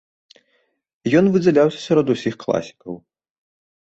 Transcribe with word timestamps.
Ён 1.19 1.25
выдзяляўся 1.35 1.81
сярод 1.87 2.07
усіх 2.15 2.33
класікаў. 2.45 2.93